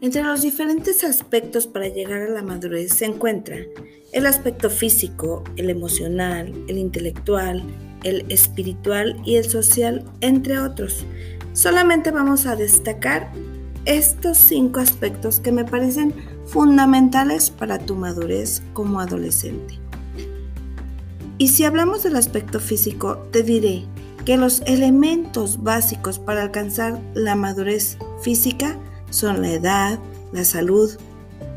[0.00, 3.56] Entre los diferentes aspectos para llegar a la madurez se encuentra
[4.12, 7.64] el aspecto físico, el emocional, el intelectual,
[8.04, 11.04] el espiritual y el social, entre otros.
[11.52, 13.32] Solamente vamos a destacar
[13.86, 16.14] estos cinco aspectos que me parecen
[16.46, 19.80] fundamentales para tu madurez como adolescente.
[21.38, 23.84] Y si hablamos del aspecto físico, te diré
[24.24, 28.78] que los elementos básicos para alcanzar la madurez física
[29.10, 29.98] son la edad,
[30.32, 30.90] la salud.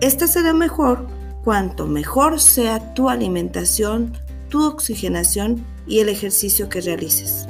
[0.00, 1.06] Esta será mejor
[1.44, 4.12] cuanto mejor sea tu alimentación,
[4.48, 7.48] tu oxigenación y el ejercicio que realices.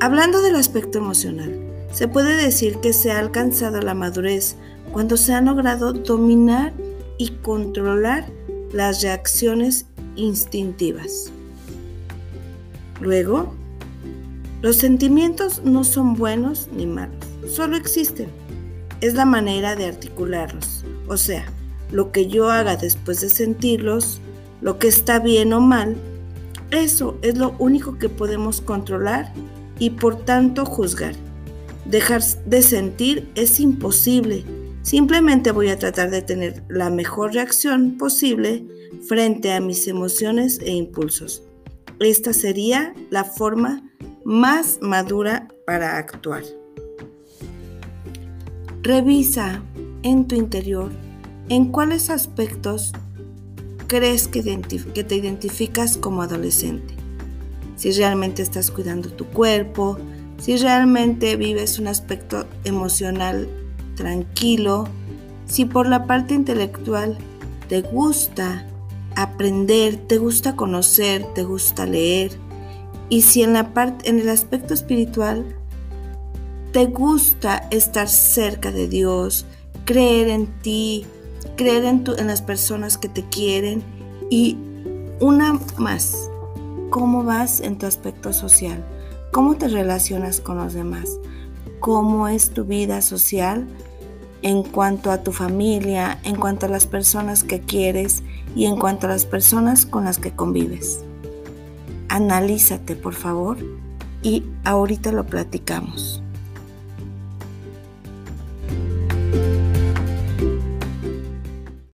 [0.00, 1.58] Hablando del aspecto emocional,
[1.92, 4.56] se puede decir que se ha alcanzado la madurez
[4.92, 6.72] cuando se ha logrado dominar
[7.18, 8.26] y controlar
[8.72, 9.86] las reacciones
[10.16, 11.30] instintivas.
[13.00, 13.54] Luego,
[14.60, 17.16] los sentimientos no son buenos ni malos,
[17.48, 18.41] solo existen.
[19.02, 21.44] Es la manera de articularlos, o sea,
[21.90, 24.20] lo que yo haga después de sentirlos,
[24.62, 25.96] lo que está bien o mal,
[26.70, 29.32] eso es lo único que podemos controlar
[29.78, 31.14] y por tanto juzgar.
[31.84, 34.44] Dejar de sentir es imposible.
[34.82, 38.64] Simplemente voy a tratar de tener la mejor reacción posible
[39.06, 41.42] frente a mis emociones e impulsos.
[41.98, 43.82] Esta sería la forma
[44.24, 46.42] más madura para actuar.
[48.82, 49.62] Revisa
[50.02, 50.90] en tu interior
[51.48, 52.92] en cuáles aspectos
[53.86, 56.94] crees que, te identificas como adolescente.
[57.76, 59.98] Si realmente estás cuidando tu cuerpo,
[60.40, 63.48] si realmente vives un aspecto emocional
[63.94, 64.88] tranquilo,
[65.46, 67.18] si por la parte intelectual
[67.68, 68.66] te gusta
[69.14, 72.32] aprender, te gusta conocer, te gusta leer.
[73.08, 75.44] Y si en, la parte, en el aspecto espiritual
[76.72, 79.46] te gusta estar cerca de Dios,
[79.84, 81.06] creer en ti,
[81.56, 83.82] creer en, en las personas que te quieren
[84.30, 84.56] y
[85.20, 86.30] una más,
[86.90, 88.82] ¿cómo vas en tu aspecto social?
[89.32, 91.18] ¿Cómo te relacionas con los demás?
[91.78, 93.66] ¿Cómo es tu vida social
[94.42, 98.22] en cuanto a tu familia, en cuanto a las personas que quieres
[98.54, 101.00] y en cuanto a las personas con las que convives.
[102.08, 103.58] Analízate, por favor,
[104.22, 106.21] y ahorita lo platicamos.